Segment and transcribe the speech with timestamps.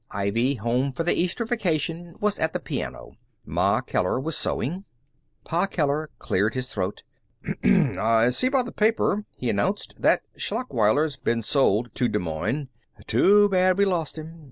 [0.09, 3.11] Ivy, home for the Easter vacation, was at the piano.
[3.45, 4.83] Ma Keller was sewing.
[5.43, 7.03] Pa Keller cleared his throat.
[7.63, 12.69] "I see by the paper," he announced, "that Schlachweiler's been sold to Des Moines.
[13.05, 14.39] Too bad we lost him.